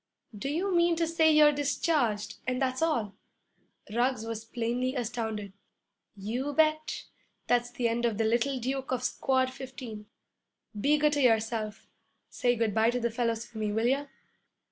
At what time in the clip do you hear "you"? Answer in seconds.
0.49-0.75, 6.15-6.53, 13.85-14.07